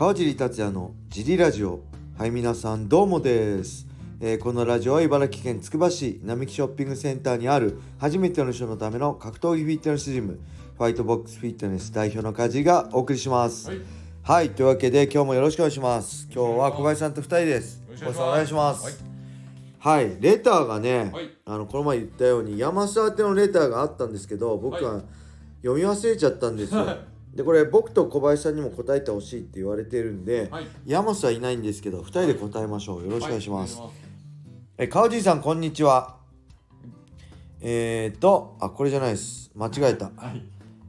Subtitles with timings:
[0.00, 1.80] 川尻達也のジリラジオ。
[2.16, 3.86] はい皆さんどうもです、
[4.18, 10.40] えーこのラジオは茨城県つくば市並木ショッピングセンターにある初めての人のための格闘技フィットネスジム
[10.78, 13.68] ファイトボックスフィットネス代表の梶がお送りします。
[13.68, 13.80] はい。
[14.22, 16.26] はい、というわけで今日もよろしくお願いします。
[16.34, 17.80] 今日は小林さんと2人です。
[17.80, 19.02] よろしく小林さんお願いします。
[19.80, 20.04] はい。
[20.06, 21.30] はい、レターがね、はい。
[21.44, 25.02] あのこの前言ったように山下宛てのレターがあったんですけど僕ははい。
[25.60, 26.86] 読み忘れちゃったんですよ。
[27.34, 33.04] でこれ僕と小林さんにも答えてほしいって言われてるんで、はい山下はいないんですけど2人で答えましょう。
[33.04, 33.78] よろしくお願いします。
[33.78, 33.90] は
[34.78, 36.16] え川尻さんこんにちは。
[37.60, 40.06] えーとあこれじゃないです間違えた。
[40.06, 40.42] はい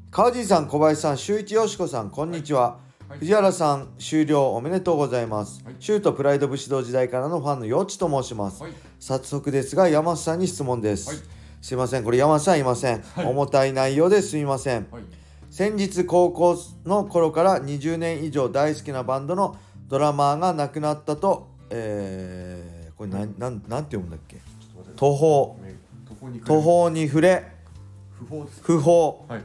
[0.10, 2.80] 川尻さん小林さん周一よしこさんこんにちは。
[3.08, 5.64] はい藤原さん終了おめでとうございます。
[5.64, 8.64] はいシュートプライド武士道時代からのファンのよちと申します。
[8.64, 11.18] はい早速ですが山下さんに質問です、はい
[11.62, 15.04] すいませんこれ山下さんいません、はい重たい内容ですみませんはい
[15.52, 19.58] 先日高校の頃から20年以上大好きなバンドの
[19.90, 23.62] ドラマーが亡くなったとえー、これなんなん。
[23.68, 24.38] なんて読むんだっけ？
[24.96, 25.58] 途方。
[26.46, 27.46] 途方に触れ。
[28.18, 29.26] 不法不法。
[29.28, 29.44] はい。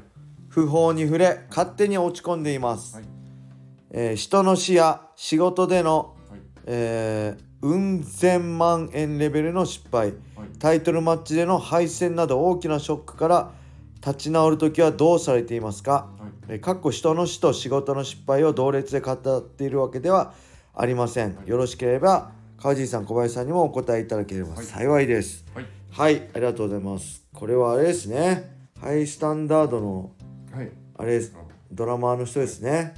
[0.49, 1.45] 不法に触れ。
[1.51, 3.05] 勝手に落ち込んでいます、はい。
[3.91, 6.41] えー人の死や仕事での、はい。
[6.67, 10.09] えー、うん千万円レベルの失敗。
[10.09, 10.15] はい。
[10.59, 13.51] タイトルマッチでの敗戦など大きなショックから
[14.07, 16.33] 立ち直るときはどうされていますか、はい。
[16.49, 20.33] えーかっこ人の死と仕事の失敗を同列で語っているわけでは
[20.75, 21.49] ありません、はい。
[21.49, 24.65] よろしければ川尻さん小林さんにもお答えいただければはい。
[24.65, 25.45] 幸いです。
[25.53, 25.67] はい。
[25.91, 27.25] はい、ありがとうございます。
[27.35, 28.69] これはあれですね。
[28.81, 30.13] ハイスタンダードの
[30.53, 30.71] はい。
[30.99, 31.37] あれです。
[31.73, 32.95] ドラマーの人ですね。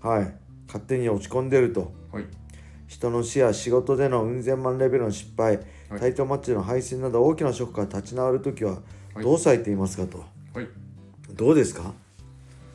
[0.00, 0.32] はい。
[0.68, 1.92] 勝手に落ち込んでると。
[2.12, 2.24] はい。
[2.86, 5.56] 人の死や仕事でのうん千万レベルの失敗、
[5.90, 5.98] はい。
[5.98, 8.80] タイトルマッチでの敗戦など大きなショックから立ち直るときははい
[9.22, 10.68] どうされていますかと、はい。
[11.34, 11.92] どうですか？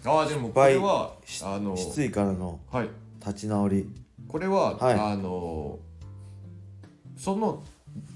[0.05, 2.89] ああでもこれはしあの失意からのはい。
[3.19, 3.89] 立ち直り。
[4.27, 4.93] これははい。
[4.99, 5.79] あの
[7.17, 7.63] その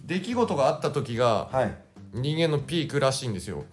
[0.06, 1.78] 出来事があった時がはい。
[2.14, 3.66] 人間のピークらしいんですよ。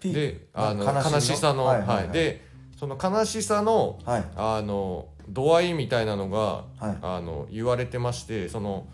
[0.00, 0.18] ピーク？
[0.18, 1.96] であのあ悲しさのははいいはい。
[2.04, 2.12] はい。
[2.12, 2.44] で
[2.78, 4.24] その悲しさのはい。
[4.36, 6.98] あの度合いみたいなのがはい。
[7.02, 8.86] あの言われてましてその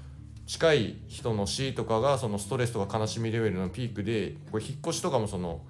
[0.48, 5.60] 近い人の死とかがそのストレスとか悲しみレベルのピークでこれ引っ越しとかもその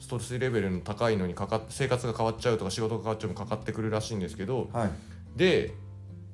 [0.00, 4.90] ストレスレベルの高いのにかかっ生活が変わっちゃうとか仕事が変わっちゃうのもかかってくるらしいんですけどはい。
[5.34, 5.72] で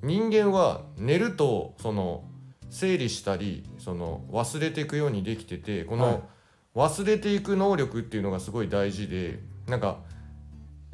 [0.02, 2.24] 人間は寝るとその
[2.68, 6.00] 整理したりその忘れていくようにできててこはい。
[6.00, 6.28] の
[6.74, 9.38] 忘れていく能力っていうのがすごい大事で
[9.68, 9.98] なんか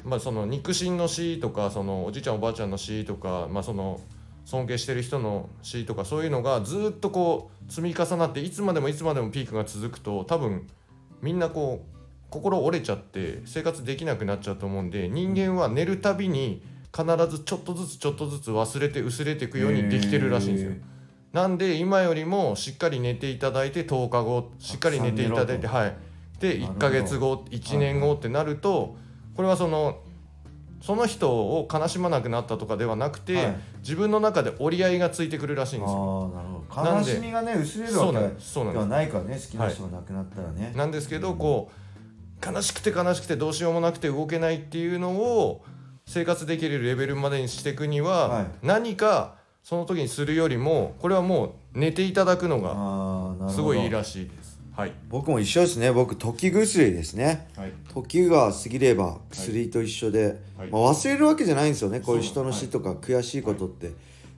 [0.03, 3.99] まあその肉親の死とかそのおじいちゃんおばあちゃんの死とかまあその
[4.45, 10.67] 尊敬してる人の死とかそういうのがずっとこう積み重なっていつまでもいつまでもピークが続くと多分
[11.21, 11.91] みんなこう
[12.29, 16.63] 心折れちゃって生活できなくなっちゃうと思うんで人間は寝るたびに
[16.95, 20.71] 必ずちょっとずつちょっとずつ忘れて薄れていくようにできてるらしいんですよ。
[21.33, 25.95] なんで今よりもしっかり寝ていただいて10日後しっかり寝ていただいてはい
[26.39, 28.97] で1ヶ月後1年後ってなると
[29.35, 29.99] これはその
[30.81, 33.55] その人を悲しまなくなったとかではなくて、はい。
[33.81, 36.31] 自分の中で折り合いがついてくるらしいんああですよ。
[36.35, 36.97] なるほど。
[36.97, 45.63] 悲しみがね薄れるそうなんわけではないからね好きな人が亡くなったらね、なんですけどこう悲しくて悲しくてどうしようもなくて動けないっていうのを
[46.07, 48.47] 生活できるレベルまでにしていくには、はい。
[48.63, 54.31] 何かその時にするよりもこれはもう寝ていただくのがすごいいいらしい。
[54.81, 55.91] はい、僕も一緒ですね。
[55.91, 57.47] 僕時薬ですね。
[57.55, 57.73] はい。
[57.93, 60.71] 時が過ぎれば薬と一緒で、はい。
[60.71, 61.99] まあ、忘れるわけじゃないんですよね。
[61.99, 63.91] こういう人の死とか悔しいことって、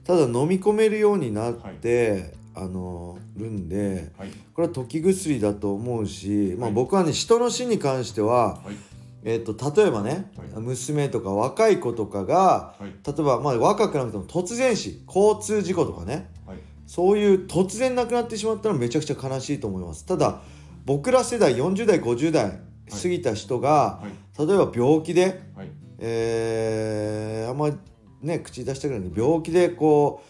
[0.04, 4.28] ただ飲み込めるようになって、あのるんではい。
[4.52, 8.76] これは時薬だと思うし、まあ、はい僕はね人の死に関しては、はい。
[9.24, 10.62] えっと例えばね、はい。
[10.62, 12.82] 娘とか若い子とかがはい。
[13.06, 16.28] 例えば、まあ、若くなくても突然死交通事故とかね。
[16.46, 20.04] はいそういう突然亡くなってしまったらめちゃくちゃ悲しいと思います。
[20.04, 20.42] ただ
[20.84, 24.46] 僕ら世代40代50代過ぎた人が、はい。
[24.46, 25.70] 例えば病気で、はい。
[25.98, 27.76] えーあんまり
[28.20, 30.22] ね口出したくない病気でこ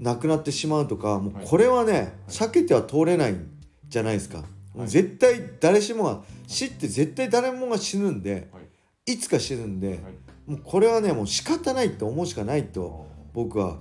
[0.00, 1.46] う亡くなってしまうとかもうはい。
[1.46, 3.46] これはね、避けては通れないん
[3.88, 4.44] じゃないですか、
[4.86, 8.58] 絶対誰しもが死って絶対誰もが死ぬんでは
[9.06, 9.12] い。
[9.12, 9.98] いつか死ぬんで、はい。
[10.46, 13.78] もうこれはねもう仕方ないって思うしかないと僕は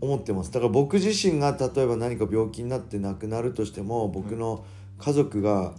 [0.00, 0.52] 思ってます。
[0.52, 4.64] だから僕自身が例えば何か病気になって亡くなるとしても僕の
[4.98, 5.74] 家族が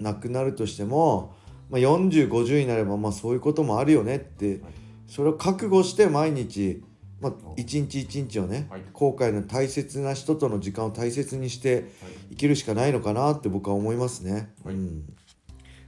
[0.00, 1.34] 亡くなるとしても、
[1.70, 4.60] まあ、4050になればまあそういうこともあるよねって
[5.06, 6.82] それを覚悟して毎日、
[7.20, 8.82] まあ、一日一日をねはい。
[8.92, 11.90] 後悔の大切な人との時間を大切にして
[12.30, 14.52] 生きるしかないのかなって僕は思いますね。
[14.64, 14.74] はい。
[14.74, 15.04] うん、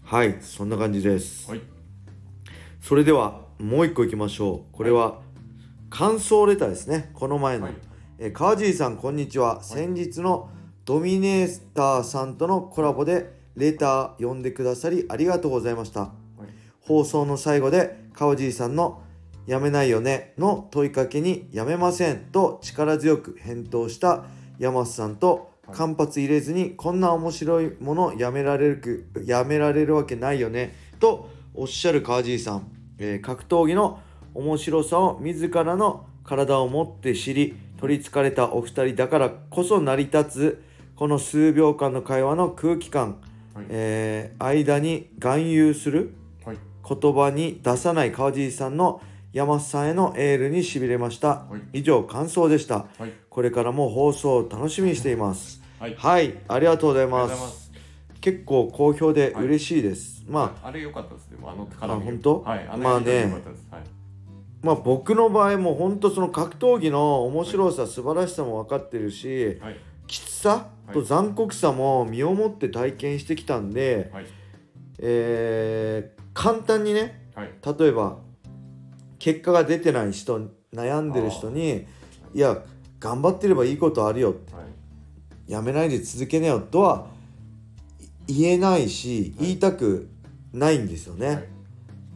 [0.03, 0.39] はい。
[0.41, 1.49] そんな感じです。
[1.49, 1.61] はい。
[2.81, 4.75] それではもう一個いきましょう。
[4.75, 5.21] これは、
[5.91, 7.11] 感想レターですね。
[7.15, 7.75] この前の、はい。
[8.19, 10.49] えー川尻さんこんにちは、先日の
[10.85, 16.01] ドミネーターさんとのコラボでレター読んでくださりありがとうございました。
[16.01, 16.11] はい。
[16.81, 19.03] 放送の最後で川尻さんの
[19.47, 24.25] 「やめないよね」の問いかけに「やめません」と力強く返答した
[24.61, 25.77] 山瀬さんとはい。
[25.77, 33.99] 間髪入れずにこんな面白いものやめられるやめられるわけないよねとおっしゃる川尻さん、えー格闘技の
[34.35, 40.63] 面白さを自らの体を持って知り取りつかれたお二人だからこそ成り立つ
[40.95, 43.17] この数秒間の会話の空気感、
[43.55, 43.67] はい。
[43.71, 46.59] えー間に含有するはい。
[46.89, 49.01] 言葉に出さない川尻さんの
[49.33, 51.79] 山瀬さんへのエールにしびれました、はい。
[51.81, 52.87] 以上感想でした。
[52.99, 53.13] はい。
[53.29, 55.63] これからも放送を楽しみにしています。
[55.79, 55.95] はい。
[55.97, 56.35] はい。
[56.49, 57.71] ありがとうございます。
[58.21, 61.31] 結構好評で嬉しいです、まああれ良かったです。
[61.31, 62.03] ねあの絡み。
[62.03, 62.45] あ本当？
[62.77, 63.33] まあね
[64.63, 69.77] まあ僕の場合も本当その格闘技の面白さ素晴らしさも分かってるしはい。
[70.07, 74.27] きつさと残酷さも身をもって体験してきたんで、はい。
[74.99, 77.51] えー簡単にねはい。
[77.79, 78.19] 例えば
[79.19, 81.87] 結果が出てない人悩んでる人に
[82.35, 82.63] いや
[82.99, 84.35] 頑張ってればいいことあるよは
[85.49, 85.53] い。
[85.53, 87.09] やめないで続けなよとは
[88.27, 89.47] い言えないしはい。
[89.47, 90.09] 言いたく
[90.53, 91.49] ないんですよね、はい。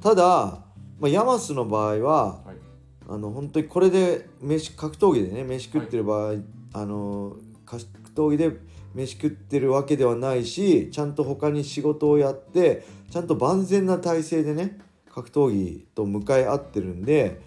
[0.01, 0.65] ただ、
[0.99, 2.65] まあ、ヤマスの場合ははい。
[3.07, 6.37] あの本当にこれで飯格闘技でね飯食ってる場合、
[6.73, 7.37] あの
[7.67, 7.83] 格
[8.15, 8.57] 闘技で
[8.95, 14.79] 飯食ってるわけではないしちゃんと他に仕事をやってちゃんと万全な体制でね
[15.13, 17.41] 格闘技と向かい合ってるんで、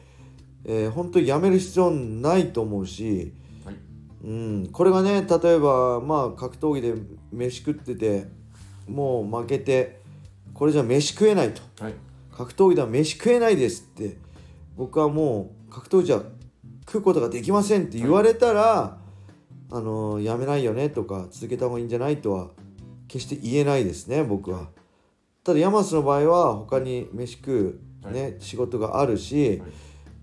[0.63, 3.33] えー本当にやめる必要ないと思うし、
[3.65, 3.75] はい。
[4.23, 6.93] うん、これがね例えばまあ格闘技で
[7.31, 8.27] 飯食ってて
[8.87, 10.01] もう負けて
[10.53, 11.61] これじゃ飯食えないと。
[11.83, 11.93] はい
[12.37, 14.17] 格闘技では飯食えないですって
[14.75, 16.21] 僕はもう格闘技じゃ
[16.85, 18.97] 食うことができませんって言われたら、
[19.69, 22.51] あのやめないよねとか続けた方がいいんじゃないとは
[23.09, 24.67] 決して言えないですね僕は。
[25.43, 29.69] ただ山瀬の場合は他に飯食う、ね仕事があるし、はい。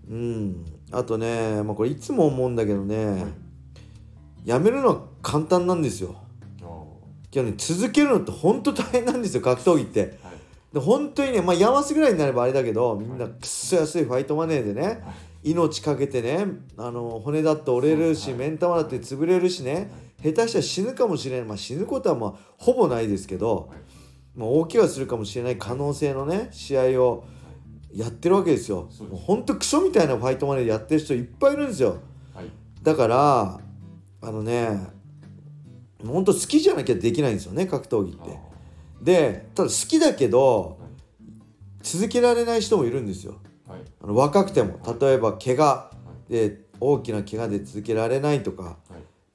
[0.09, 0.65] うん。
[0.91, 3.23] あとね、まあ、これいつも思うんだけどね、はい
[4.45, 6.15] やめるのは簡単なんですよ
[7.31, 10.19] けどね続けるのって本当大変なんですよ格闘技って。
[10.23, 10.34] はい
[10.75, 15.01] で本当にね、まあ、山瀬ぐらいになればあれだけどみんなくっそ安いファイトマネーでね
[15.41, 18.39] 命かけてねあの骨だって折れるしはい。
[18.39, 19.89] 目ん玉だって潰れるしね
[20.21, 23.79] 下手したら死ぬかもしれない、まあ、死ぬことはまあほぼないですけど、はい。
[24.35, 27.23] まあ、大怪我するかもしれない可能性のね試合を
[27.93, 28.89] やってるわけですよ。
[29.09, 32.01] もう本当クソみたいなファイトマネーでやってる人いっぱいいるんですよ。
[32.33, 32.51] はい。
[32.83, 33.61] だから
[34.21, 34.77] あのね
[36.05, 38.54] 本当好きじゃなきゃできないんですよね格闘技っあて。
[39.05, 40.79] でただ好きだけど
[41.83, 43.39] 続けられない人もいるんですよ。
[43.67, 43.81] ーはい。
[44.03, 45.91] あの若くても例えば怪我
[46.27, 48.75] で大きな怪我で続けられないとかはい。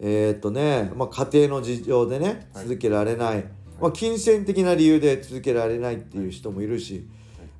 [0.00, 2.64] えーっとね、まあ、家庭の事情でねはい。
[2.64, 3.44] 続けられない、
[3.80, 7.08] まあ、金銭的な理由で続けられないっていう人もいるし、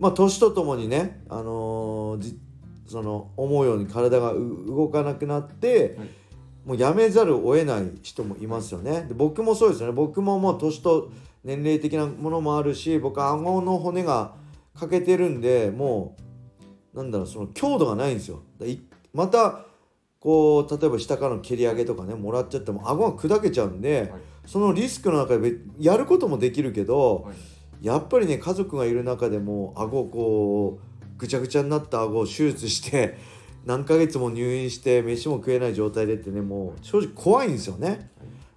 [0.01, 2.39] まあ、年とともにね、あのーじ
[2.89, 6.09] その思うように体がう動かなくなって、はい。
[6.65, 9.07] もうやめざるを得ない人もいますよね。
[9.09, 9.93] で僕もそうですよね。
[9.93, 11.11] 僕ももう年と
[11.45, 14.35] 年齢的なものもあるし僕は顎の骨が
[14.79, 16.17] 欠けてるんでも
[16.95, 18.43] うなんだろうその強度がないんですよ。
[19.13, 19.65] また
[20.19, 27.35] こう例えば下からの蹴り上げとかねもらっちゃっても顎が砕けちゃうんで、はいそのリスクの中でべやることもできるけど、はい
[27.83, 33.17] やっぱりね家族がいる中でも顎こうぐちゃぐちゃになった顎を手術して
[33.65, 38.11] 何ヶ月も入院して飯も食えない状態でってねもう正直怖いんですよね。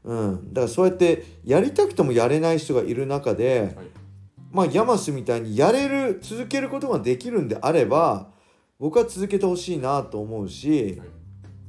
[0.03, 3.87] うん、だからそうやってやりたくてもやれない人がいる中で、はい。
[4.51, 8.29] まあヤマスみたいにやれる続けることができるんであれば
[8.79, 11.09] 僕は続けてほしいなと思うし、はい。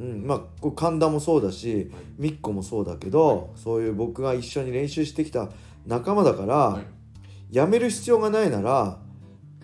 [0.00, 5.50] うん、まあ神田もそうだしみっこもそうだけど、そういう僕が一緒に練習してきた
[5.86, 6.84] 仲間だから、はい。
[7.56, 8.98] やめる必要がないなら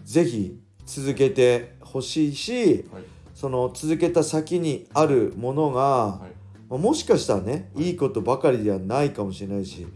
[0.04, 3.02] ぜひ続けてほしいしはい。
[3.34, 6.39] その続けた先にあるものが、はい
[6.70, 7.90] まあもしかしたらねい。
[7.90, 9.86] いことばかりではないかもしれないし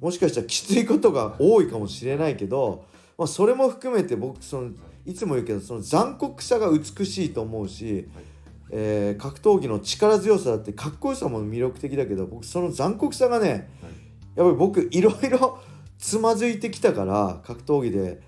[0.00, 2.84] もしかしたらきついことが多いかもしれないけど、
[3.16, 4.70] まあ、それも含めて僕その
[5.06, 8.08] いつも言うけどその残酷さが美しいと思うし、
[8.70, 13.70] えー格闘技の力強さだってかっこよさも魅力的だけど僕その残酷さがね
[14.34, 15.60] やっぱり僕いろいろ
[15.98, 18.20] つまずいてきたから格闘技で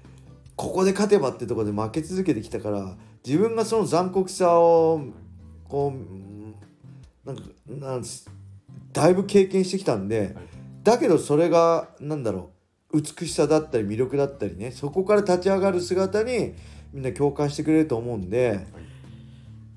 [0.54, 5.02] ここで勝てばってところで負け続けてきたから自分がその残酷さを
[5.68, 6.54] こううん
[7.24, 8.30] なんかなんす
[8.92, 10.34] だいぶ経験してきたんで、
[10.82, 12.50] だけどそれがなんだろ
[12.92, 16.54] う美しさだったり魅力だったりねそこから立ち上がる姿に
[16.92, 18.66] みんな共感してくれると思うんで、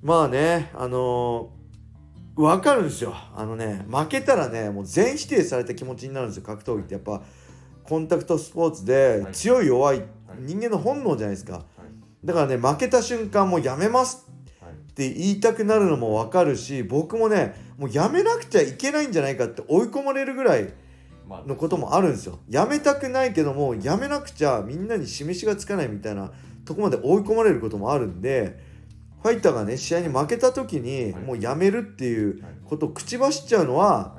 [0.01, 3.13] まあねあのー、分かるんですよ。
[3.35, 6.93] あのね負けたらねもう全否定された気持ちになるんですよ格闘技って。
[6.93, 7.21] やっぱ
[7.83, 10.03] コンタクトスポーツで強い弱い
[10.37, 11.65] 人間の本能じゃないですか。
[12.23, 14.28] だからね負けた瞬間もうやめます
[14.89, 20.73] って言いたくなるのも分かるし僕もねもうやめなくちゃいけないんじゃないかって追い込まれるぐらい
[21.45, 22.39] のこともあるんですよ。
[22.49, 26.31] やめたくないけどもやめなくちゃみんなに示しがつかないみたいな
[26.65, 28.59] とこまで追い込まれることもあるんで
[29.21, 34.17] ファイターがね試合に負けた時にもうやめるっていうことを口走っちゃうのは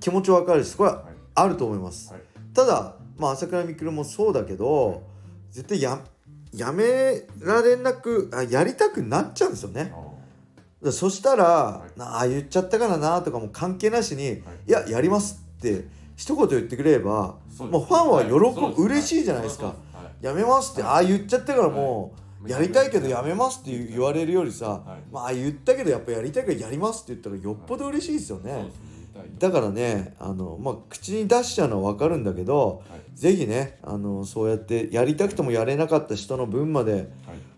[0.00, 2.12] 気持ちわかるしこれはあると思います。
[2.52, 5.02] ただまあ朝倉未来もそうだけど
[5.50, 6.00] 絶対や
[6.54, 9.92] やめられなくあやりたくなっちゃうんですよね。
[10.92, 15.84] そしたら、はい、ああ言っちゃったからなとかも関係なしに、はい、いややりますって
[16.16, 19.74] 一言言ってくれればもうファンは喜ぶ、はい、嬉しいじゃないですか、
[20.22, 28.70] やめますってああ言っちゃったからもう、やりたいけどやめますって言われるよりさ、まあ言ったけどやっぱやりたいからやりますって言ったらよっぽど嬉しいですよね。
[29.38, 37.10] だからねあの、まあ、口に出しちゃうのは分かるんだけど、はい、ぜひねあのそうやってやりたくてもやれなかった人の分まで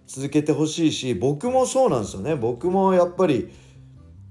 [0.07, 2.37] 続けてほしいし僕もそうなんですよね。
[2.37, 3.51] 僕もやっぱり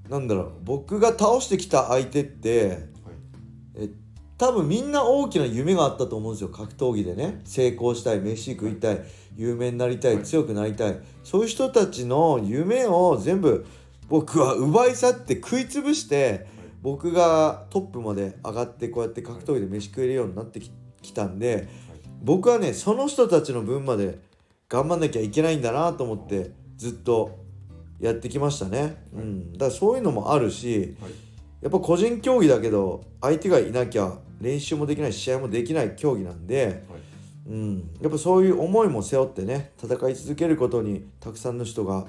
[0.10, 2.80] なんだろう僕が倒してきた相手って、はい、
[3.76, 3.90] え
[4.38, 6.50] 多分みんな大きな夢があったと思うんですよ。
[6.50, 7.42] 格闘技でね。
[7.46, 9.02] 成功したい飯食いたい
[9.38, 11.00] 有名になりたい強くなりたい。
[11.24, 13.66] そういう人たちの夢を全部
[14.10, 16.46] 僕は奪い去って食いつぶして
[16.82, 21.68] 僕がトップまで上がってこうやって格闘技で飯食えるようになってきたんで
[22.22, 24.20] 僕はねその人たちの分まで
[24.70, 27.40] 頑張んなきゃいけないんだなと思ってずっと
[28.00, 30.96] やってきましたね、うん、だからそういうのもあるし、
[31.62, 36.84] やっぱ個人競技だけど相手がいなきゃ練習もできない試合もできない競技なんで、
[37.48, 42.08] うん、やっぱそういう思いも背負ってね戦い続けることにたくさんの人が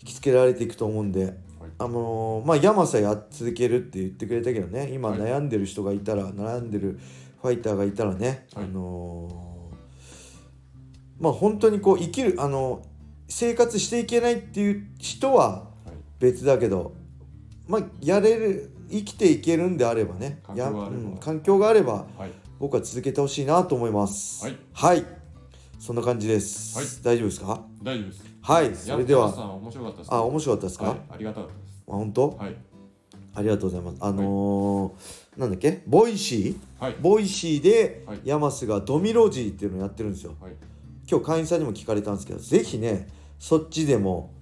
[0.00, 1.36] 引きつけられていくと思うんで
[1.78, 4.90] あのー、まあ山さや続けるって言ってくれたけどね。
[4.92, 6.98] 今悩んでる人がいたら、悩んでる
[7.42, 12.82] ファイターがいたらね、あのー、まあ本当にこう生きるあの
[13.28, 15.68] 生活していけないっていう人は
[16.20, 16.92] 別だけど、
[17.66, 22.06] まあやれる生きていけるんであればね環境があれば,、うん、環境があれば、
[22.58, 24.44] 僕は続けてほしいなと思います。
[24.44, 25.04] はい、はい。
[25.80, 26.78] そんな感じです。
[26.78, 27.60] はい、大丈夫ですか？
[27.82, 28.24] 大丈夫です。
[28.40, 29.26] はい、それでは。
[29.56, 30.84] 面白かったです、あ、面白かったですか？
[30.86, 31.50] はい、ありがとう
[31.88, 32.30] あ、本当？
[32.30, 32.56] はい。
[33.36, 33.96] ありがとうございます。
[34.00, 35.82] あのー、なんだっけ？
[35.86, 36.82] ボイシー？
[36.82, 40.34] はい、ボイシーで、はい、ヤマスがドミロジーっていうのをやってるんですよ。
[40.40, 40.52] はい、
[41.10, 44.32] 今日会員さんにも聞かれたんですけど、ぜひね、そっちでも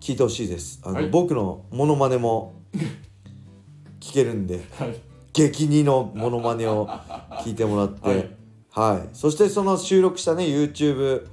[0.00, 0.80] 聞いてほしいです。
[0.84, 2.54] あの、僕のモノマネも
[4.00, 4.96] 聞けるんで、はい、
[5.32, 6.86] 激似のモノマネを
[7.42, 8.36] 聞いてもらって。
[8.70, 11.26] はい、そしてその収録したね YouTube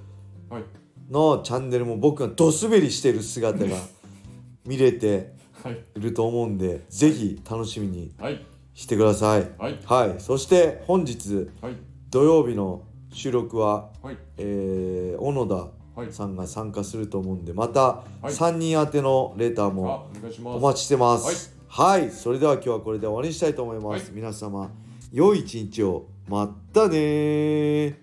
[1.09, 3.75] のチャンネルも僕がド滑りしてる姿が
[4.65, 5.33] 見れて
[5.95, 8.13] ると思うんで、はい、ぜひ楽しみに
[8.73, 11.75] してください、はい、はい、そして本日、はい、
[12.09, 15.47] 土曜日の収録は、はい、えー、小野
[16.05, 20.09] 田さんが参加すると思うんでまた3人宛てのレターも
[20.43, 21.53] お待ちしてます。
[21.67, 24.69] はい、それでは今日はこれで終わりにしたいと思います、皆様
[25.11, 26.07] 良い一日を。
[26.27, 28.02] まったね